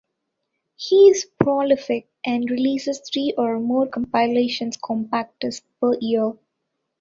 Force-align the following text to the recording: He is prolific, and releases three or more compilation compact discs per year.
He 0.77 1.09
is 1.11 1.27
prolific, 1.39 2.09
and 2.25 2.49
releases 2.49 3.07
three 3.07 3.35
or 3.37 3.59
more 3.59 3.85
compilation 3.87 4.71
compact 4.83 5.39
discs 5.41 5.63
per 5.79 5.93
year. 6.01 6.33